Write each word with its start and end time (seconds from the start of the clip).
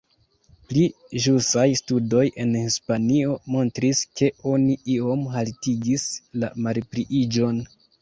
Pli 0.69 0.85
ĵusaj 1.25 1.65
studoj 1.81 2.23
en 2.45 2.57
Hispanio 2.61 3.37
montris, 3.57 4.03
ke 4.23 4.33
oni 4.55 4.81
iom 4.97 5.25
haltigis 5.37 6.11
la 6.43 6.55
malpliiĝon. 6.67 7.67